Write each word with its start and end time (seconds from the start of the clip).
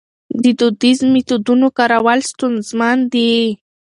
د 0.43 0.45
دودیزو 0.59 1.05
میتودونو 1.13 1.67
کارول 1.77 2.19
ستونزمن 2.31 2.97
دي. 3.13 3.31